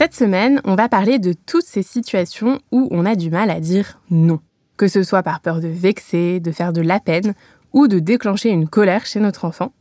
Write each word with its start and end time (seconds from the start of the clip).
Cette 0.00 0.14
semaine, 0.14 0.62
on 0.64 0.76
va 0.76 0.88
parler 0.88 1.18
de 1.18 1.34
toutes 1.34 1.66
ces 1.66 1.82
situations 1.82 2.58
où 2.72 2.88
on 2.90 3.04
a 3.04 3.16
du 3.16 3.28
mal 3.28 3.50
à 3.50 3.60
dire 3.60 4.00
non. 4.08 4.40
Que 4.78 4.88
ce 4.88 5.02
soit 5.02 5.22
par 5.22 5.40
peur 5.40 5.60
de 5.60 5.68
vexer, 5.68 6.40
de 6.40 6.52
faire 6.52 6.72
de 6.72 6.80
la 6.80 7.00
peine 7.00 7.34
ou 7.74 7.86
de 7.86 7.98
déclencher 7.98 8.48
une 8.48 8.66
colère 8.66 9.04
chez 9.04 9.20
notre 9.20 9.44
enfant. 9.44 9.74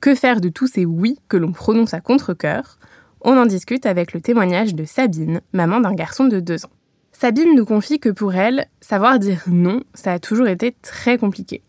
Que 0.00 0.16
faire 0.16 0.40
de 0.40 0.48
tous 0.48 0.66
ces 0.66 0.84
oui 0.84 1.20
que 1.28 1.36
l'on 1.36 1.52
prononce 1.52 1.94
à 1.94 2.00
contre-coeur? 2.00 2.80
On 3.20 3.38
en 3.38 3.46
discute 3.46 3.86
avec 3.86 4.14
le 4.14 4.20
témoignage 4.20 4.74
de 4.74 4.84
Sabine, 4.84 5.42
maman 5.52 5.78
d'un 5.78 5.94
garçon 5.94 6.24
de 6.24 6.40
2 6.40 6.64
ans. 6.64 6.72
Sabine 7.12 7.54
nous 7.54 7.64
confie 7.64 8.00
que 8.00 8.08
pour 8.08 8.34
elle, 8.34 8.66
savoir 8.80 9.20
dire 9.20 9.44
non, 9.46 9.84
ça 9.94 10.14
a 10.14 10.18
toujours 10.18 10.48
été 10.48 10.74
très 10.82 11.18
compliqué. 11.18 11.62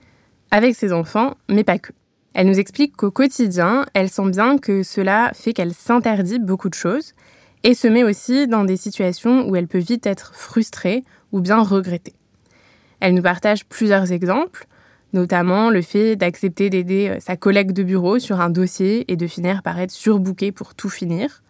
Avec 0.49 0.73
ses 0.73 0.93
enfants, 0.93 1.35
mais 1.47 1.63
pas 1.63 1.77
que. 1.77 1.91
Elle 2.33 2.47
nous 2.47 2.57
explique 2.57 2.97
qu'au 2.97 3.11
quotidien, 3.11 3.85
elle 3.93 4.09
sent 4.09 4.31
bien 4.31 4.57
que 4.57 4.81
cela 4.81 5.29
fait 5.35 5.53
qu'elle 5.53 5.75
s'interdit 5.75 6.39
beaucoup 6.39 6.69
de 6.69 6.73
choses 6.73 7.13
et 7.63 7.73
se 7.73 7.87
met 7.87 8.03
aussi 8.03 8.47
dans 8.47 8.65
des 8.65 8.77
situations 8.77 9.47
où 9.47 9.55
elle 9.55 9.67
peut 9.67 9.79
vite 9.79 10.05
être 10.05 10.35
frustrée 10.35 11.03
ou 11.31 11.41
bien 11.41 11.61
regrettée. 11.61 12.13
Elle 12.99 13.15
nous 13.15 13.21
partage 13.21 13.65
plusieurs 13.65 14.11
exemples, 14.11 14.67
notamment 15.13 15.69
le 15.69 15.81
fait 15.81 16.15
d'accepter 16.15 16.69
d'aider 16.69 17.09
euh, 17.09 17.19
sa 17.19 17.37
collègue 17.37 17.71
de 17.71 17.83
bureau 17.83 18.19
sur 18.19 18.41
un 18.41 18.49
dossier 18.49 19.11
et 19.11 19.15
de 19.15 19.27
finir 19.27 19.61
par 19.61 19.79
être 19.79 19.91
surbookée 19.91 20.51
pour 20.51 20.75
tout 20.75 20.89
finir, 20.89 21.43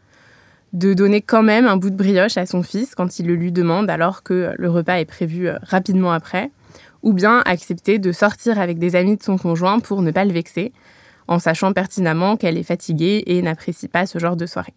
de 0.73 0.93
donner 0.93 1.21
quand 1.21 1.43
même 1.43 1.67
un 1.67 1.77
bout 1.77 1.89
de 1.89 1.95
brioche 1.95 2.37
à 2.37 2.45
son 2.45 2.63
fils 2.63 2.95
quand 2.95 3.19
il 3.19 3.27
le 3.27 3.35
lui 3.35 3.51
demande 3.51 3.89
alors 3.89 4.23
que 4.23 4.53
le 4.57 4.69
repas 4.69 4.95
est 4.95 5.05
prévu 5.05 5.47
euh, 5.47 5.57
rapidement 5.61 6.11
après, 6.11 6.51
ou 7.01 7.13
bien 7.13 7.41
accepter 7.45 7.99
de 7.99 8.11
sortir 8.11 8.59
avec 8.59 8.79
des 8.79 8.95
amis 8.95 9.17
de 9.17 9.23
son 9.23 9.37
conjoint 9.37 9.79
pour 9.79 10.01
ne 10.01 10.11
pas 10.11 10.25
le 10.25 10.33
vexer, 10.33 10.73
en 11.27 11.39
sachant 11.39 11.73
pertinemment 11.73 12.37
qu'elle 12.37 12.57
est 12.57 12.63
fatiguée 12.63 13.23
et 13.27 13.41
n'apprécie 13.41 13.87
pas 13.87 14.05
ce 14.05 14.19
genre 14.19 14.35
de 14.35 14.45
soirée. 14.45 14.73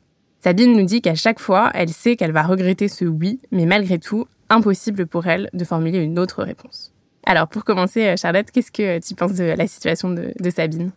Sabine 0.46 0.76
nous 0.76 0.84
dit 0.84 1.02
qu'à 1.02 1.16
chaque 1.16 1.40
fois, 1.40 1.72
elle 1.74 1.88
sait 1.88 2.14
qu'elle 2.14 2.30
va 2.30 2.44
regretter 2.44 2.86
ce 2.86 3.04
oui, 3.04 3.40
mais 3.50 3.66
malgré 3.66 3.98
tout, 3.98 4.28
impossible 4.48 5.04
pour 5.04 5.26
elle 5.26 5.50
de 5.54 5.64
formuler 5.64 5.98
une 5.98 6.20
autre 6.20 6.44
réponse. 6.44 6.92
Alors 7.24 7.48
pour 7.48 7.64
commencer, 7.64 8.06
euh, 8.06 8.16
Charlotte, 8.16 8.48
qu'est-ce 8.52 8.70
que 8.70 9.04
tu 9.04 9.16
penses 9.16 9.34
de 9.34 9.42
la 9.42 9.66
situation 9.66 10.08
de, 10.08 10.50
Sabine? 10.50 10.92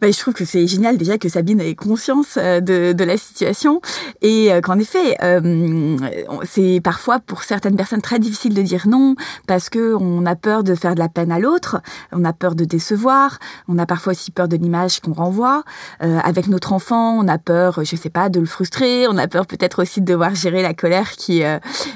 Bah, 0.00 0.10
je 0.10 0.18
trouve 0.18 0.34
que 0.34 0.44
c'est 0.44 0.66
génial 0.66 0.96
déjà 0.96 1.18
que 1.18 1.28
Sabine 1.28 1.60
ait 1.60 1.74
conscience 1.74 2.36
euh, 2.36 2.60
de, 2.60 3.04
la 3.04 3.16
situation 3.16 3.80
et 4.22 4.52
euh, 4.52 4.60
qu'en 4.60 4.78
effet, 4.78 5.16
c'est 6.44 6.80
parfois 6.82 7.20
pour 7.20 7.42
certaines 7.42 7.76
personnes 7.76 8.00
très 8.00 8.18
difficile 8.18 8.54
de 8.54 8.62
dire 8.62 8.88
non 8.88 9.14
parce 9.46 9.68
que 9.68 9.94
on 9.94 10.24
a 10.24 10.36
peur 10.36 10.64
de 10.64 10.74
faire 10.74 10.94
de 10.94 11.00
la 11.00 11.08
peine 11.08 11.30
à 11.30 11.38
l'autre, 11.38 11.80
on 12.12 12.24
a 12.24 12.32
peur 12.32 12.54
de 12.54 12.64
décevoir, 12.64 13.38
on 13.68 13.78
a 13.78 13.86
parfois 13.86 14.12
aussi 14.12 14.30
peur 14.30 14.48
de 14.48 14.56
l'image 14.56 15.00
qu'on 15.00 15.12
renvoie. 15.12 15.64
avec 16.00 16.48
notre 16.48 16.72
enfant, 16.72 17.18
on 17.18 17.28
a 17.28 17.38
peur, 17.38 17.84
je 17.84 17.96
sais 17.96 18.10
pas, 18.10 18.28
de 18.28 18.40
le 18.40 18.46
frustrer, 18.46 19.06
on 19.08 19.18
a 19.18 19.28
peur 19.28 19.46
peut-être 19.46 19.82
aussi 19.82 20.00
de 20.00 20.06
devoir 20.06 20.34
gérer 20.34 20.62
la 20.62 20.72
colère 20.74 21.12
qui 21.12 21.42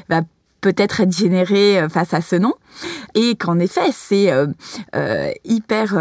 va 0.09 0.23
peut-être 0.61 1.01
être 1.01 1.13
généré 1.13 1.81
euh, 1.81 1.89
face 1.89 2.15
à 2.15 2.21
ce 2.21 2.37
nom. 2.37 2.55
Et 3.15 3.37
qu'en 3.37 3.59
effet 3.59 3.91
c'est 3.93 4.31
euh, 4.31 4.47
euh, 4.95 5.31
hyper 5.45 5.97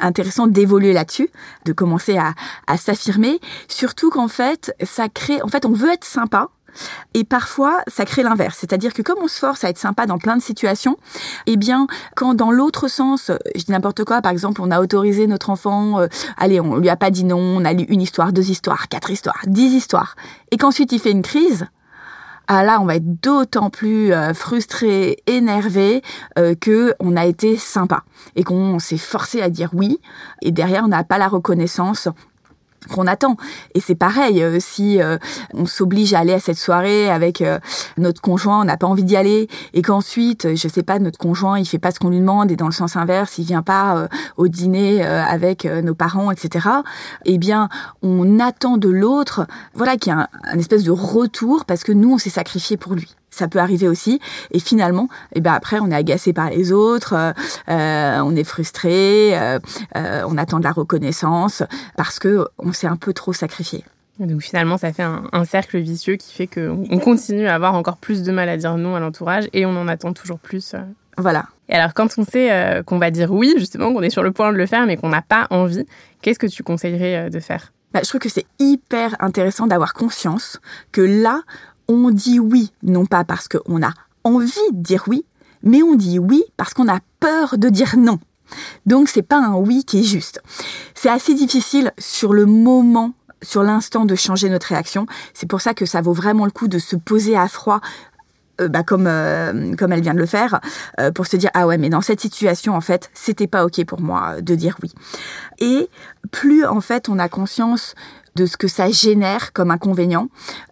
intéressant 0.00 0.46
d'évoluer 0.46 0.92
là-dessus, 0.92 1.28
de 1.64 1.72
commencer 1.72 2.16
à, 2.16 2.34
à 2.66 2.76
s'affirmer, 2.76 3.40
surtout 3.68 4.10
qu'en 4.10 4.28
fait 4.28 4.74
ça 4.82 5.08
crée, 5.08 5.40
en 5.42 5.48
fait 5.48 5.66
on 5.66 5.72
veut 5.72 5.92
être 5.92 6.04
sympa, 6.04 6.48
et 7.12 7.22
parfois, 7.22 7.82
ça 7.86 8.04
crée 8.04 8.24
l'inverse. 8.24 8.58
C'est-à-dire 8.58 8.92
que 8.92 9.02
comme 9.02 9.18
on 9.22 9.28
se 9.28 9.38
force 9.38 9.62
à 9.62 9.68
être 9.68 9.78
sympa 9.78 10.06
dans 10.06 10.18
plein 10.18 10.36
de 10.36 10.42
situations, 10.42 10.96
eh 11.46 11.56
bien, 11.56 11.86
quand 12.16 12.34
dans 12.34 12.50
l'autre 12.50 12.88
sens, 12.88 13.30
je 13.54 13.64
dis 13.64 13.70
n'importe 13.70 14.02
quoi, 14.02 14.20
par 14.20 14.32
exemple, 14.32 14.60
on 14.60 14.72
a 14.72 14.80
autorisé 14.80 15.28
notre 15.28 15.50
enfant, 15.50 16.04
allez, 16.36 16.58
on 16.58 16.78
lui 16.78 16.88
a 16.88 16.96
pas 16.96 17.12
dit 17.12 17.22
non, 17.22 17.38
on 17.38 17.64
a 17.64 17.72
lu 17.72 17.84
une 17.84 18.02
histoire, 18.02 18.32
deux 18.32 18.50
histoires, 18.50 18.88
quatre 18.88 19.10
histoires, 19.10 19.38
dix 19.46 19.72
histoires, 19.72 20.16
et 20.50 20.56
qu'ensuite 20.56 20.90
il 20.90 20.98
fait 20.98 21.12
une 21.12 21.22
crise, 21.22 21.68
ah 22.46 22.62
là, 22.62 22.80
on 22.80 22.84
va 22.84 22.96
être 22.96 23.20
d'autant 23.22 23.70
plus 23.70 24.12
euh, 24.12 24.34
frustré, 24.34 25.22
énervé 25.26 26.02
euh, 26.38 26.54
que 26.54 26.94
on 27.00 27.16
a 27.16 27.24
été 27.24 27.56
sympa 27.56 28.04
et 28.36 28.44
qu'on 28.44 28.78
s'est 28.78 28.98
forcé 28.98 29.40
à 29.40 29.48
dire 29.48 29.70
oui. 29.72 30.00
Et 30.42 30.52
derrière, 30.52 30.84
on 30.84 30.88
n'a 30.88 31.04
pas 31.04 31.18
la 31.18 31.28
reconnaissance 31.28 32.08
qu'on 32.88 33.06
attend. 33.06 33.36
Et 33.74 33.80
c'est 33.80 33.94
pareil, 33.94 34.42
euh, 34.42 34.58
si 34.60 35.00
euh, 35.00 35.18
on 35.52 35.66
s'oblige 35.66 36.14
à 36.14 36.20
aller 36.20 36.32
à 36.32 36.40
cette 36.40 36.58
soirée 36.58 37.10
avec 37.10 37.40
euh, 37.40 37.58
notre 37.96 38.20
conjoint, 38.20 38.60
on 38.60 38.64
n'a 38.64 38.76
pas 38.76 38.86
envie 38.86 39.04
d'y 39.04 39.16
aller, 39.16 39.48
et 39.72 39.82
qu'ensuite, 39.82 40.54
je 40.54 40.68
sais 40.68 40.82
pas, 40.82 40.98
notre 40.98 41.18
conjoint, 41.18 41.58
il 41.58 41.66
fait 41.66 41.78
pas 41.78 41.90
ce 41.90 41.98
qu'on 41.98 42.10
lui 42.10 42.20
demande, 42.20 42.50
et 42.50 42.56
dans 42.56 42.66
le 42.66 42.72
sens 42.72 42.96
inverse, 42.96 43.38
il 43.38 43.44
vient 43.44 43.62
pas 43.62 44.08
au 44.36 44.48
dîner 44.48 45.02
avec 45.02 45.64
nos 45.64 45.94
parents, 45.94 46.30
etc. 46.30 46.68
Eh 47.24 47.38
bien, 47.38 47.68
on 48.02 48.38
attend 48.40 48.76
de 48.76 48.88
l'autre, 48.88 49.46
voilà, 49.74 49.96
qu'il 49.96 50.12
y 50.12 50.16
a 50.16 50.28
un 50.44 50.58
espèce 50.58 50.84
de 50.84 50.90
retour 50.90 51.64
parce 51.64 51.84
que 51.84 51.92
nous, 51.92 52.14
on 52.14 52.18
s'est 52.18 52.30
sacrifié 52.30 52.76
pour 52.76 52.94
lui 52.94 53.14
ça 53.34 53.48
peut 53.48 53.58
arriver 53.58 53.88
aussi. 53.88 54.20
Et 54.52 54.60
finalement, 54.60 55.08
et 55.32 55.38
eh 55.38 55.40
ben 55.40 55.52
après, 55.52 55.78
on 55.80 55.90
est 55.90 55.94
agacé 55.94 56.32
par 56.32 56.50
les 56.50 56.72
autres, 56.72 57.14
euh, 57.14 57.32
euh, 57.68 58.20
on 58.24 58.36
est 58.36 58.44
frustré, 58.44 59.38
euh, 59.38 59.58
on 59.94 60.38
attend 60.38 60.58
de 60.58 60.64
la 60.64 60.72
reconnaissance 60.72 61.62
parce 61.96 62.18
que 62.18 62.46
on 62.58 62.72
s'est 62.72 62.86
un 62.86 62.96
peu 62.96 63.12
trop 63.12 63.32
sacrifié. 63.32 63.84
Donc 64.20 64.42
finalement, 64.42 64.78
ça 64.78 64.92
fait 64.92 65.02
un, 65.02 65.44
cercle 65.44 65.78
vicieux 65.78 66.14
qui 66.14 66.32
fait 66.32 66.46
qu'on 66.46 66.98
continue 67.00 67.48
à 67.48 67.54
avoir 67.56 67.74
encore 67.74 67.96
plus 67.96 68.22
de 68.22 68.30
mal 68.30 68.48
à 68.48 68.56
dire 68.56 68.76
non 68.76 68.94
à 68.94 69.00
l'entourage 69.00 69.48
et 69.52 69.66
on 69.66 69.76
en 69.76 69.88
attend 69.88 70.12
toujours 70.12 70.38
plus. 70.38 70.76
Voilà. 71.18 71.46
Et 71.68 71.74
alors, 71.74 71.94
quand 71.94 72.16
on 72.16 72.24
sait 72.24 72.82
qu'on 72.86 72.98
va 72.98 73.10
dire 73.10 73.32
oui, 73.32 73.52
justement, 73.58 73.92
qu'on 73.92 74.02
est 74.02 74.10
sur 74.10 74.22
le 74.22 74.30
point 74.30 74.52
de 74.52 74.56
le 74.56 74.66
faire, 74.66 74.86
mais 74.86 74.96
qu'on 74.96 75.08
n'a 75.08 75.22
pas 75.22 75.48
envie, 75.50 75.84
qu'est-ce 76.22 76.38
que 76.38 76.46
tu 76.46 76.62
conseillerais 76.62 77.28
de 77.28 77.40
faire? 77.40 77.72
Bah, 77.92 78.00
Je 78.04 78.08
trouve 78.08 78.20
que 78.20 78.28
c'est 78.28 78.46
hyper 78.60 79.16
intéressant 79.20 79.66
d'avoir 79.66 79.94
conscience 79.94 80.60
que 80.92 81.00
là, 81.00 81.42
on 81.88 82.10
dit 82.10 82.40
oui, 82.40 82.72
non 82.82 83.06
pas 83.06 83.24
parce 83.24 83.48
qu'on 83.48 83.82
a 83.82 83.92
envie 84.24 84.70
de 84.72 84.82
dire 84.82 85.04
oui, 85.06 85.24
mais 85.62 85.82
on 85.82 85.94
dit 85.94 86.18
oui 86.18 86.44
parce 86.56 86.74
qu'on 86.74 86.88
a 86.88 87.00
peur 87.20 87.58
de 87.58 87.68
dire 87.68 87.96
non. 87.96 88.18
Donc 88.86 89.08
c'est 89.08 89.22
pas 89.22 89.38
un 89.38 89.54
oui 89.54 89.84
qui 89.84 90.00
est 90.00 90.04
juste. 90.04 90.40
C'est 90.94 91.08
assez 91.08 91.34
difficile 91.34 91.92
sur 91.98 92.32
le 92.32 92.46
moment 92.46 93.12
sur 93.42 93.62
l'instant 93.62 94.06
de 94.06 94.14
changer 94.14 94.48
notre 94.48 94.68
réaction. 94.68 95.06
C'est 95.34 95.48
pour 95.48 95.60
ça 95.60 95.74
que 95.74 95.86
ça 95.86 96.00
vaut 96.00 96.12
vraiment 96.12 96.46
le 96.46 96.50
coup 96.50 96.68
de 96.68 96.78
se 96.78 96.96
poser 96.96 97.36
à 97.36 97.46
froid 97.48 97.80
euh, 98.60 98.68
bah, 98.68 98.84
comme 98.84 99.06
euh, 99.08 99.74
comme 99.74 99.92
elle 99.92 100.00
vient 100.00 100.14
de 100.14 100.18
le 100.20 100.26
faire 100.26 100.60
euh, 101.00 101.10
pour 101.10 101.26
se 101.26 101.36
dire 101.36 101.50
ah 101.54 101.66
ouais 101.66 101.76
mais 101.76 101.88
dans 101.88 102.02
cette 102.02 102.20
situation 102.20 102.74
en 102.74 102.80
fait 102.80 103.10
c'était 103.12 103.48
pas 103.48 103.64
ok 103.64 103.84
pour 103.84 104.00
moi 104.00 104.40
de 104.40 104.54
dire 104.54 104.76
oui 104.80 104.92
et 105.58 105.88
plus 106.30 106.64
en 106.64 106.80
fait 106.80 107.08
on 107.08 107.18
a 107.18 107.28
conscience 107.28 107.96
de 108.36 108.46
ce 108.46 108.56
que 108.56 108.68
ça 108.68 108.90
génère 108.90 109.52
comme 109.52 109.70
inconvénient. 109.70 110.28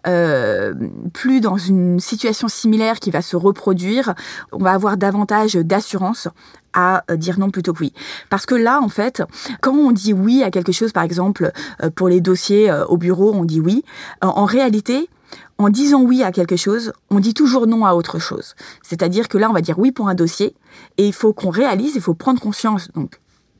Euh, 0.07 0.73
plus 1.13 1.41
dans 1.41 1.57
une 1.57 1.99
situation 1.99 2.47
similaire 2.47 2.99
qui 2.99 3.11
va 3.11 3.21
se 3.21 3.35
reproduire, 3.35 4.13
on 4.51 4.59
va 4.59 4.71
avoir 4.71 4.97
davantage 4.97 5.53
d'assurance 5.55 6.27
à 6.73 7.03
euh, 7.09 7.15
dire 7.15 7.39
non 7.39 7.51
plutôt 7.51 7.73
que 7.73 7.79
oui. 7.79 7.93
Parce 8.29 8.45
que 8.45 8.55
là, 8.55 8.81
en 8.81 8.89
fait, 8.89 9.23
quand 9.61 9.73
on 9.73 9.91
dit 9.91 10.13
oui 10.13 10.43
à 10.43 10.51
quelque 10.51 10.71
chose, 10.71 10.91
par 10.91 11.03
exemple, 11.03 11.51
euh, 11.81 11.89
pour 11.89 12.09
les 12.09 12.21
dossiers 12.21 12.71
au 12.89 12.97
bureau, 12.97 13.33
on 13.33 13.45
dit 13.45 13.59
oui. 13.59 13.83
En 14.21 14.45
réalité, 14.45 15.09
en 15.57 15.69
disant 15.69 16.01
oui 16.01 16.23
à 16.23 16.31
quelque 16.31 16.55
chose, 16.55 16.93
on 17.09 17.19
dit 17.19 17.33
toujours 17.33 17.67
non 17.67 17.85
à 17.85 17.93
autre 17.93 18.19
chose. 18.19 18.55
C'est-à-dire 18.81 19.27
que 19.27 19.37
là, 19.37 19.49
on 19.49 19.53
va 19.53 19.61
dire 19.61 19.79
oui 19.79 19.91
pour 19.91 20.09
un 20.09 20.15
dossier 20.15 20.55
et 20.97 21.07
il 21.07 21.13
faut 21.13 21.33
qu'on 21.33 21.49
réalise, 21.49 21.95
il 21.95 22.01
faut 22.01 22.13
prendre 22.13 22.41
conscience. 22.41 22.89
Donc, 22.95 23.19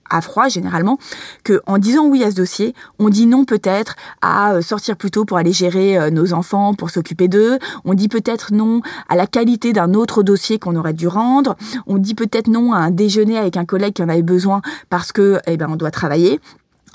à 0.09 0.21
froid 0.21 0.47
généralement, 0.47 0.97
que 1.43 1.61
en 1.65 1.77
disant 1.77 2.05
oui 2.05 2.23
à 2.23 2.31
ce 2.31 2.35
dossier, 2.35 2.73
on 2.99 3.09
dit 3.09 3.25
non 3.25 3.45
peut-être 3.45 3.95
à 4.21 4.53
euh, 4.53 4.61
sortir 4.61 4.95
plus 4.95 5.11
tôt 5.11 5.25
pour 5.25 5.37
aller 5.37 5.53
gérer 5.53 5.97
euh, 5.97 6.09
nos 6.09 6.33
enfants, 6.33 6.73
pour 6.73 6.89
s'occuper 6.89 7.27
d'eux. 7.27 7.59
On 7.85 7.93
dit 7.93 8.07
peut-être 8.07 8.53
non 8.53 8.81
à 9.09 9.15
la 9.15 9.27
qualité 9.27 9.73
d'un 9.73 9.93
autre 9.93 10.23
dossier 10.23 10.59
qu'on 10.59 10.75
aurait 10.75 10.93
dû 10.93 11.07
rendre. 11.07 11.55
On 11.87 11.97
dit 11.97 12.15
peut-être 12.15 12.47
non 12.47 12.73
à 12.73 12.77
un 12.77 12.91
déjeuner 12.91 13.37
avec 13.37 13.57
un 13.57 13.65
collègue 13.65 13.93
qui 13.93 14.03
en 14.03 14.09
avait 14.09 14.21
besoin 14.21 14.61
parce 14.89 15.11
que 15.11 15.39
eh 15.47 15.57
ben 15.57 15.67
on 15.69 15.75
doit 15.75 15.91
travailler. 15.91 16.39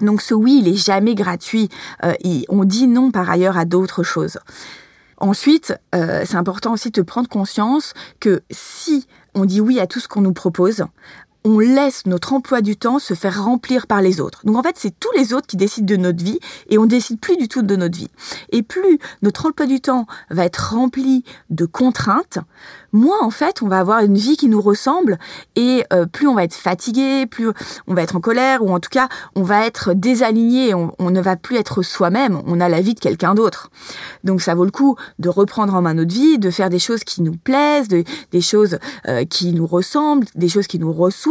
Donc 0.01 0.23
ce 0.23 0.35
oui, 0.35 0.61
il 0.63 0.69
est 0.69 0.77
jamais 0.77 1.15
gratuit. 1.15 1.69
Euh, 2.05 2.13
on 2.49 2.65
dit 2.65 2.87
non 2.87 3.11
par 3.11 3.29
ailleurs 3.29 3.59
à 3.59 3.65
d'autres 3.65 4.03
choses. 4.03 4.39
Ensuite, 5.21 5.75
c'est 5.93 6.37
important 6.37 6.75
aussi 6.75 6.93
de 6.93 7.03
prendre 7.03 7.29
conscience 7.29 7.93
que 8.21 8.41
si 8.53 9.09
on 9.35 9.47
dit 9.47 9.61
oui 9.61 9.81
à 9.81 9.89
tout 9.89 9.99
ce 9.99 10.07
qu'on 10.07 10.21
nous 10.21 10.33
propose, 10.33 10.85
on 11.45 11.59
laisse 11.59 12.07
notre 12.07 12.33
emploi 12.33 12.61
du 12.61 12.77
temps 12.77 12.99
se 12.99 13.15
faire 13.15 13.45
remplir 13.45 13.87
par 13.87 14.03
les 14.03 14.21
autres. 14.21 14.45
Donc 14.45 14.57
en 14.57 14.63
fait, 14.63 14.77
c'est 14.77 14.99
tous 14.99 15.13
les 15.17 15.33
autres 15.33 15.47
qui 15.47 15.57
décident 15.57 15.87
de 15.87 15.97
notre 15.97 16.23
vie 16.23 16.41
et 16.69 16.79
on 16.79 16.87
décide 16.87 17.21
plus 17.21 17.37
du 17.37 17.49
tout 17.49 17.63
de 17.63 17.77
notre 17.77 17.97
vie. 17.97 18.11
Et 18.51 18.63
plus 18.63 18.99
notre 19.23 19.47
emploi 19.47 19.67
du 19.67 19.81
temps 19.81 20.07
va 20.31 20.45
être 20.45 20.75
rempli 20.75 21.25
de 21.51 21.65
contraintes, 21.65 22.39
moins 22.93 23.21
en 23.23 23.31
fait 23.31 23.63
on 23.63 23.69
va 23.69 23.79
avoir 23.79 24.01
une 24.01 24.17
vie 24.17 24.37
qui 24.37 24.49
nous 24.49 24.61
ressemble 24.61 25.19
et 25.57 25.85
euh, 25.93 26.07
plus 26.07 26.27
on 26.27 26.35
va 26.35 26.45
être 26.45 26.55
fatigué, 26.55 27.27
plus 27.27 27.51
on 27.87 27.95
va 27.95 28.03
être 28.03 28.17
en 28.17 28.21
colère 28.21 28.65
ou 28.65 28.71
en 28.73 28.81
tout 28.81 28.91
cas 28.91 29.09
on 29.35 29.43
va 29.43 29.67
être 29.67 29.95
désaligné, 29.95 30.75
on, 30.75 31.11
ne 31.11 31.21
va 31.21 31.37
plus 31.37 31.57
être 31.57 31.83
soi-même, 31.83 32.43
on 32.47 32.61
a 32.61 32.69
la 32.69 32.81
vie 32.81 32.95
de 32.95 33.01
quelqu'un 33.01 33.35
d'autre. 33.35 33.71
Donc 34.25 34.43
ça 34.43 34.55
vaut 34.55 34.65
le 34.65 34.71
coup 34.71 34.97
de 35.19 35.29
reprendre 35.29 35.75
en 35.75 35.83
main 35.83 35.95
notre 35.95 36.15
vie, 36.15 36.39
de 36.39 36.51
faire 36.51 36.71
des 36.71 36.79
choses 36.79 37.05
qui 37.05 37.23
nous 37.23 37.37
plaisent, 37.37 37.89
de, 37.89 38.05
des 38.33 38.41
choses 38.41 38.79
euh, 39.07 39.25
qui 39.25 39.53
nous 39.53 39.67
ressemblent, 39.67 40.27
des 40.35 40.49
choses 40.49 40.67
qui 40.67 40.79
nous 40.79 40.93
ressourcent 40.93 41.28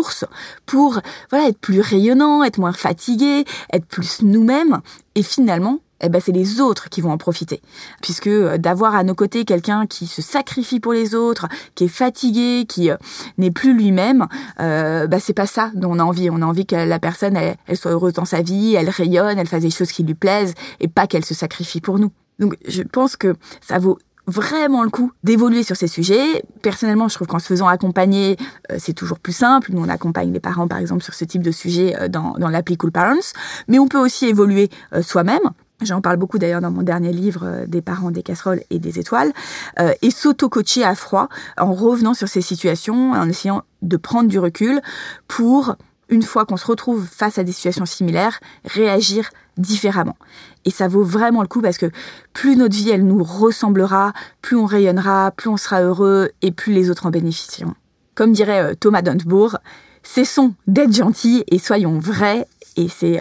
pour 0.66 1.00
voilà 1.30 1.48
être 1.48 1.60
plus 1.60 1.82
rayonnant, 1.82 2.44
être 2.44 2.60
moins 2.60 2.74
fatigué, 2.74 3.46
être 3.74 3.86
plus 3.86 4.22
nous-mêmes 4.22 4.80
et 5.16 5.24
finalement 5.24 5.80
eh 6.02 6.10
ben 6.10 6.22
c'est 6.24 6.32
les 6.32 6.62
autres 6.62 6.90
qui 6.90 7.02
vont 7.02 7.12
en 7.12 7.18
profiter. 7.18 7.62
Puisque 8.02 8.28
euh, 8.28 8.58
d'avoir 8.58 8.96
à 8.96 9.04
nos 9.04 9.16
côtés 9.16 9.46
quelqu'un 9.46 9.88
qui 9.88 10.08
se 10.08 10.22
sacrifie 10.22 10.80
pour 10.80 10.94
les 10.94 11.16
autres, 11.16 11.48
qui 11.76 11.86
est 11.86 11.90
fatigué, 11.90 12.66
qui 12.68 12.92
euh, 12.92 12.98
n'est 13.38 13.52
plus 13.52 13.74
lui-même, 13.74 14.28
euh, 14.60 15.08
bah 15.08 15.20
c'est 15.20 15.34
pas 15.34 15.48
ça 15.48 15.72
dont 15.74 15.92
on 15.92 16.00
a 16.00 16.04
envie. 16.04 16.30
On 16.30 16.42
a 16.42 16.46
envie 16.46 16.66
que 16.66 16.76
la 16.76 17.00
personne 17.00 17.36
elle, 17.36 17.78
soit 17.78 17.92
heureuse 17.92 18.14
dans 18.14 18.26
sa 18.26 18.42
vie, 18.42 18.76
elle 18.76 18.90
rayonne, 18.90 19.40
elle 19.40 19.48
fasse 19.48 19.64
des 19.64 19.72
choses 19.72 19.92
qui 19.92 20.04
lui 20.04 20.16
plaisent 20.16 20.54
et 20.80 20.88
pas 20.88 21.08
qu'elle 21.08 21.26
se 21.26 21.34
sacrifie 21.34 21.82
pour 21.82 22.00
nous. 22.00 22.12
Donc 22.40 22.56
je 22.68 22.84
pense 22.84 23.16
que 23.16 23.36
ça 23.62 23.80
vaut 23.80 23.98
vraiment 24.28 24.84
le 24.84 24.90
coup 24.90 25.12
d'évoluer 25.24 25.64
sur 25.64 25.76
ces 25.76 25.88
sujets. 25.88 26.44
Personnellement, 26.62 27.08
je 27.08 27.16
trouve 27.16 27.28
qu'en 27.28 27.40
se 27.40 27.48
faisant 27.48 27.68
accompagner, 27.68 28.38
euh, 28.72 28.76
c'est 28.78 28.94
toujours 28.94 29.20
plus 29.20 29.34
simple. 29.34 29.72
Nous, 29.72 29.82
on 29.82 29.90
accompagne 29.90 30.32
les 30.32 30.40
parents, 30.40 30.68
par 30.68 30.78
exemple, 30.78 31.04
sur 31.04 31.14
ce 31.14 31.26
type 31.26 31.42
de 31.42 31.52
sujet 31.52 31.96
dans, 32.10 32.34
dans 32.34 32.50
l'appli 32.50 32.78
Cool 32.78 32.92
Parents. 32.92 33.34
Mais 33.68 33.80
on 33.80 33.88
peut 33.88 34.00
aussi 34.00 34.26
évoluer 34.26 34.70
soi-même. 35.02 35.50
J'en 35.82 36.02
parle 36.02 36.18
beaucoup 36.18 36.40
d'ailleurs 36.40 36.62
dans 36.62 36.72
mon 36.72 36.82
dernier 36.82 37.14
livre 37.14 37.42
euh, 37.44 37.66
des 37.68 37.82
parents 37.84 38.10
des 38.10 38.24
casseroles 38.24 38.62
et 38.72 38.80
des 38.80 38.98
étoiles, 38.98 39.32
euh, 39.80 39.94
et 40.02 40.10
s'auto-coacher 40.10 40.84
à 40.84 40.96
froid 40.96 41.30
en 41.56 41.72
revenant 41.72 42.16
sur 42.16 42.28
ces 42.28 42.42
situations, 42.42 43.12
en 43.12 43.30
essayant 43.30 43.62
de 43.84 43.96
prendre 43.96 44.28
du 44.28 44.40
recul 44.40 44.82
pour, 45.28 45.76
une 46.10 46.24
fois 46.24 46.46
qu'on 46.46 46.58
se 46.58 46.66
retrouve 46.66 47.06
face 47.06 47.38
à 47.38 47.44
des 47.44 47.52
situations 47.52 47.86
similaires, 47.86 48.40
réagir 48.66 49.30
différemment. 49.58 50.18
Et 50.66 50.72
ça 50.72 50.88
vaut 50.88 51.04
vraiment 51.04 51.42
le 51.42 51.48
coup 51.48 51.62
parce 51.62 51.78
que 51.78 51.90
plus 52.34 52.56
notre 52.56 52.76
vie, 52.76 52.90
elle 52.90 53.06
nous 53.06 53.24
ressemblera, 53.24 54.14
plus 54.42 54.56
on 54.56 54.66
rayonnera, 54.66 55.32
plus 55.32 55.50
on 55.50 55.58
sera 55.58 55.82
heureux 55.82 56.30
et 56.42 56.52
plus 56.52 56.74
les 56.74 56.90
autres 56.90 57.06
en 57.06 57.10
bénéficieront. 57.10 57.74
Comme 58.16 58.34
dirait 58.34 58.72
euh, 58.72 58.74
Thomas 58.74 59.02
Duntbourg, 59.02 59.58
cessons 60.04 60.54
d'être 60.68 60.94
gentils 60.94 61.44
et 61.48 61.60
soyons 61.60 62.00
vrais 62.00 62.48
et 62.76 62.88
c'est 62.90 63.20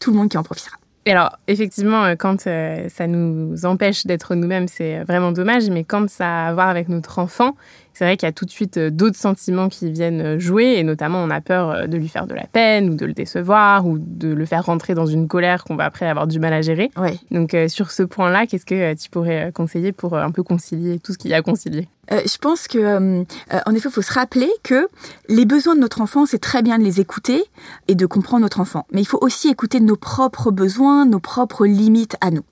tout 0.00 0.10
le 0.10 0.16
monde 0.16 0.28
qui 0.28 0.36
en 0.36 0.42
profitera. 0.42 0.76
Et 1.06 1.12
alors, 1.12 1.38
effectivement, 1.46 2.02
euh, 2.04 2.14
quand 2.18 2.48
euh, 2.48 2.88
ça 2.88 3.06
nous 3.06 3.64
empêche 3.64 4.06
d'être 4.06 4.34
nous-mêmes, 4.34 4.66
c'est 4.66 5.04
vraiment 5.04 5.30
dommage. 5.30 5.70
Mais 5.70 5.84
quand 5.84 6.10
ça 6.10 6.46
a 6.46 6.48
à 6.48 6.52
voir 6.52 6.68
avec 6.68 6.88
notre 6.88 7.20
enfant, 7.20 7.54
c'est 7.96 8.04
vrai 8.04 8.18
qu'il 8.18 8.26
y 8.26 8.28
a 8.28 8.32
tout 8.32 8.44
de 8.44 8.50
suite 8.50 8.76
euh, 8.76 8.90
d'autres 8.90 9.16
sentiments 9.16 9.70
qui 9.70 9.90
viennent 9.90 10.38
jouer. 10.38 10.74
Et 10.76 10.82
notamment, 10.82 11.22
on 11.22 11.30
a 11.30 11.40
peur 11.40 11.88
de 11.88 11.96
lui 11.96 12.08
faire 12.08 12.26
de 12.26 12.34
la 12.34 12.46
peine 12.46 12.90
ou 12.90 12.94
de 12.94 13.06
le 13.06 13.14
décevoir 13.14 13.86
ou 13.86 13.98
de 13.98 14.28
le 14.28 14.44
faire 14.44 14.66
rentrer 14.66 14.94
dans 14.94 15.06
une 15.06 15.28
colère 15.28 15.64
qu'on 15.64 15.76
va 15.76 15.84
après 15.84 16.06
avoir 16.06 16.26
du 16.26 16.38
mal 16.38 16.52
à 16.52 16.60
gérer. 16.60 16.90
Ouais. 16.96 17.18
Donc, 17.30 17.56
sur 17.68 17.90
ce 17.90 18.02
point-là, 18.02 18.46
qu'est-ce 18.46 18.66
que 18.66 18.94
tu 18.94 19.08
pourrais 19.08 19.50
conseiller 19.54 19.92
pour 19.92 20.16
un 20.16 20.30
peu 20.30 20.42
concilier 20.42 20.98
tout 20.98 21.12
ce 21.12 21.18
qu'il 21.18 21.30
y 21.30 21.34
a 21.34 21.38
à 21.38 21.42
concilier 21.42 21.88
euh, 22.12 22.20
je 22.24 22.38
pense 22.38 22.68
que, 22.68 22.78
euh, 22.78 23.24
euh, 23.52 23.60
en 23.66 23.74
effet, 23.74 23.88
il 23.88 23.92
faut 23.92 24.02
se 24.02 24.12
rappeler 24.12 24.50
que 24.62 24.88
les 25.28 25.44
besoins 25.44 25.74
de 25.74 25.80
notre 25.80 26.00
enfant, 26.00 26.26
c'est 26.26 26.38
très 26.38 26.62
bien 26.62 26.78
de 26.78 26.84
les 26.84 27.00
écouter 27.00 27.44
et 27.88 27.94
de 27.94 28.06
comprendre 28.06 28.42
notre 28.42 28.60
enfant. 28.60 28.86
Mais 28.92 29.00
il 29.00 29.06
faut 29.06 29.18
aussi 29.20 29.48
écouter 29.48 29.80
nos 29.80 29.96
propres 29.96 30.50
besoins, 30.50 31.04
nos 31.04 31.18
propres 31.18 31.66
limites 31.66 32.16
à 32.20 32.30
nous. 32.30 32.44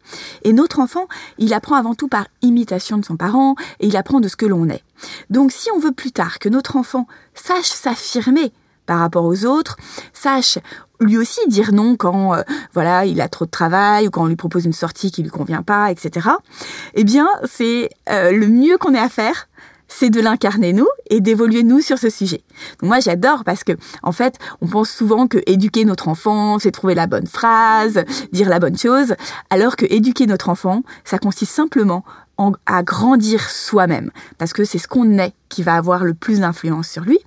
Et 0.42 0.52
notre 0.52 0.80
enfant, 0.80 1.06
il 1.38 1.54
apprend 1.54 1.76
avant 1.76 1.94
tout 1.94 2.08
par 2.08 2.26
imitation 2.42 2.98
de 2.98 3.04
son 3.04 3.16
parent 3.16 3.54
et 3.80 3.86
il 3.86 3.96
apprend 3.96 4.20
de 4.20 4.28
ce 4.28 4.36
que 4.36 4.46
l'on 4.46 4.68
est. 4.68 4.82
Donc, 5.30 5.52
si 5.52 5.70
on 5.74 5.78
veut 5.78 5.92
plus 5.92 6.12
tard 6.12 6.38
que 6.38 6.48
notre 6.48 6.76
enfant 6.76 7.06
sache 7.34 7.66
s'affirmer 7.70 8.52
par 8.86 8.98
rapport 8.98 9.24
aux 9.24 9.46
autres, 9.46 9.76
sache 10.12 10.58
lui 11.00 11.16
aussi 11.16 11.40
dire 11.48 11.72
non 11.72 11.96
quand 11.96 12.34
euh, 12.34 12.42
voilà 12.72 13.04
il 13.04 13.20
a 13.20 13.28
trop 13.28 13.44
de 13.44 13.50
travail 13.50 14.06
ou 14.06 14.10
quand 14.10 14.22
on 14.22 14.26
lui 14.26 14.36
propose 14.36 14.64
une 14.64 14.72
sortie 14.72 15.10
qui 15.10 15.22
lui 15.22 15.30
convient 15.30 15.62
pas, 15.62 15.90
etc. 15.90 16.28
Eh 16.94 17.04
bien, 17.04 17.28
c'est 17.44 17.90
euh, 18.10 18.30
le 18.32 18.46
mieux 18.48 18.78
qu'on 18.78 18.94
ait 18.94 18.98
à 18.98 19.08
faire, 19.08 19.48
c'est 19.88 20.10
de 20.10 20.20
l'incarner 20.20 20.72
nous 20.72 20.88
et 21.10 21.20
d'évoluer 21.20 21.62
nous 21.62 21.80
sur 21.80 21.98
ce 21.98 22.10
sujet. 22.10 22.42
Moi 22.82 23.00
j'adore 23.00 23.44
parce 23.44 23.64
que 23.64 23.72
en 24.02 24.12
fait 24.12 24.38
on 24.60 24.66
pense 24.66 24.90
souvent 24.90 25.26
que 25.26 25.38
éduquer 25.46 25.84
notre 25.84 26.08
enfant 26.08 26.58
c'est 26.58 26.70
trouver 26.70 26.94
la 26.94 27.06
bonne 27.06 27.26
phrase, 27.26 28.04
dire 28.32 28.48
la 28.48 28.58
bonne 28.58 28.78
chose, 28.78 29.14
alors 29.50 29.76
que 29.76 29.86
éduquer 29.88 30.26
notre 30.26 30.48
enfant 30.48 30.82
ça 31.04 31.18
consiste 31.18 31.52
simplement 31.52 32.04
à 32.66 32.82
grandir 32.82 33.48
soi-même 33.48 34.10
parce 34.38 34.52
que 34.52 34.64
c'est 34.64 34.78
ce 34.78 34.88
qu'on 34.88 35.18
est 35.18 35.32
qui 35.48 35.62
va 35.62 35.74
avoir 35.74 36.04
le 36.04 36.14
plus 36.14 36.40
d'influence 36.40 36.88
sur 36.88 37.02
lui. 37.02 37.18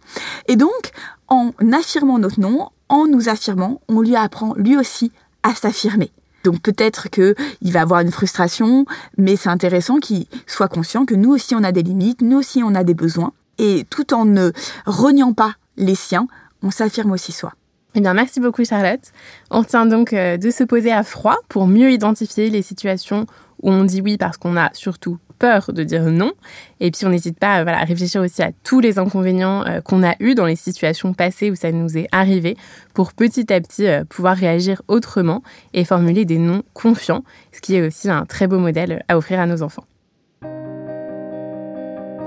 Et 0.47 0.55
donc 0.55 0.91
en 1.27 1.51
affirmant 1.73 2.19
notre 2.19 2.39
nom, 2.39 2.69
en 2.89 3.05
nous 3.05 3.29
affirmant, 3.29 3.81
on 3.87 4.01
lui 4.01 4.15
apprend 4.15 4.53
lui 4.55 4.77
aussi 4.77 5.11
à 5.43 5.53
s'affirmer. 5.53 6.11
Donc 6.43 6.61
peut-être 6.61 7.09
qu'il 7.09 7.73
va 7.73 7.81
avoir 7.81 8.01
une 8.01 8.11
frustration, 8.11 8.85
mais 9.17 9.35
c'est 9.35 9.49
intéressant 9.49 9.97
qu'il 9.97 10.27
soit 10.45 10.69
conscient 10.69 11.05
que 11.05 11.15
nous 11.15 11.31
aussi 11.31 11.55
on 11.55 11.63
a 11.63 11.71
des 11.71 11.83
limites, 11.83 12.21
nous 12.21 12.37
aussi 12.37 12.63
on 12.63 12.75
a 12.75 12.83
des 12.83 12.93
besoins, 12.93 13.33
et 13.57 13.85
tout 13.89 14.13
en 14.13 14.25
ne 14.25 14.51
reniant 14.85 15.33
pas 15.33 15.55
les 15.75 15.95
siens, 15.95 16.27
on 16.63 16.71
s'affirme 16.71 17.11
aussi 17.11 17.31
soi. 17.31 17.53
Eh 17.95 18.01
bien, 18.01 18.13
merci 18.13 18.39
beaucoup 18.39 18.63
Charlotte. 18.63 19.11
On 19.49 19.63
tient 19.63 19.85
donc 19.85 20.13
euh, 20.13 20.37
de 20.37 20.51
se 20.51 20.63
poser 20.63 20.91
à 20.91 21.03
froid 21.03 21.37
pour 21.49 21.67
mieux 21.67 21.91
identifier 21.91 22.49
les 22.49 22.61
situations 22.61 23.25
où 23.63 23.71
on 23.71 23.83
dit 23.83 24.01
oui 24.01 24.17
parce 24.17 24.37
qu'on 24.37 24.55
a 24.55 24.69
surtout 24.73 25.17
peur 25.39 25.71
de 25.73 25.83
dire 25.83 26.03
non. 26.03 26.33
Et 26.79 26.91
puis 26.91 27.05
on 27.05 27.09
n'hésite 27.09 27.39
pas 27.39 27.63
voilà, 27.63 27.79
à 27.79 27.83
réfléchir 27.83 28.21
aussi 28.21 28.41
à 28.41 28.51
tous 28.63 28.79
les 28.79 28.99
inconvénients 28.99 29.65
euh, 29.65 29.81
qu'on 29.81 30.03
a 30.03 30.15
eus 30.19 30.35
dans 30.35 30.45
les 30.45 30.55
situations 30.55 31.13
passées 31.13 31.51
où 31.51 31.55
ça 31.55 31.71
nous 31.71 31.97
est 31.97 32.07
arrivé 32.11 32.57
pour 32.93 33.13
petit 33.13 33.51
à 33.51 33.59
petit 33.61 33.87
euh, 33.87 34.03
pouvoir 34.03 34.35
réagir 34.35 34.81
autrement 34.87 35.41
et 35.73 35.85
formuler 35.85 36.25
des 36.25 36.37
noms 36.37 36.63
confiants, 36.73 37.23
ce 37.51 37.61
qui 37.61 37.75
est 37.75 37.87
aussi 37.87 38.09
un 38.09 38.25
très 38.25 38.47
beau 38.47 38.59
modèle 38.59 39.03
à 39.07 39.17
offrir 39.17 39.39
à 39.39 39.45
nos 39.45 39.63
enfants. 39.63 39.85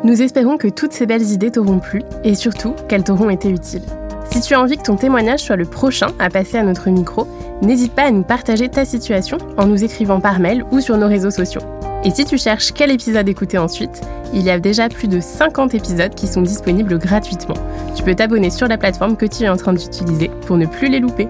Nous 0.03 0.23
espérons 0.23 0.57
que 0.57 0.69
toutes 0.69 0.93
ces 0.93 1.05
belles 1.05 1.31
idées 1.31 1.51
t'auront 1.51 1.79
plu 1.79 2.01
et 2.25 2.35
surtout 2.35 2.75
qu'elles 2.89 3.05
t'auront 3.05 3.29
été 3.29 3.51
utiles. 3.51 3.85
Si 4.33 4.41
tu 4.41 4.55
as 4.55 4.61
envie 4.61 4.77
que 4.77 4.85
ton 4.85 4.95
témoignage 4.95 5.41
soit 5.41 5.57
le 5.57 5.65
prochain 5.65 6.09
à 6.21 6.31
passer 6.31 6.57
à 6.57 6.63
notre 6.63 6.89
micro, 6.89 7.27
n'hésite 7.63 7.93
pas 7.93 8.05
à 8.05 8.11
nous 8.13 8.23
partager 8.23 8.69
ta 8.69 8.85
situation 8.85 9.39
en 9.57 9.67
nous 9.67 9.83
écrivant 9.83 10.21
par 10.21 10.39
mail 10.39 10.65
ou 10.71 10.81
sur 10.81 10.97
nos 10.97 11.09
réseaux 11.09 11.33
sociaux. 11.33 11.63
Et 12.05 12.11
si 12.11 12.25
tu 12.25 12.39
cherches 12.39 12.73
quel 12.73 12.93
épisode 12.93 13.29
écouter 13.29 13.59
ensuite, 13.59 14.01
il 14.33 14.43
y 14.43 14.51
a 14.51 14.61
déjà 14.61 14.89
plus 14.89 15.09
de 15.09 15.21
50 15.21 15.75
épisodes 15.75 16.15
qui 16.15 16.29
sont 16.29 16.43
disponibles 16.43 16.97
gratuitement. 16.97 17.57
Tu 17.97 18.05
peux 18.05 18.15
t'abonner 18.15 18.51
sur 18.51 18.69
la 18.69 18.79
plateforme 18.79 19.17
que 19.17 19.27
tu 19.27 19.43
es 19.43 19.49
en 19.49 19.57
train 19.57 19.73
d'utiliser 19.73 20.31
pour 20.47 20.57
ne 20.57 20.67
plus 20.67 20.89
les 20.89 21.01
louper. 21.01 21.27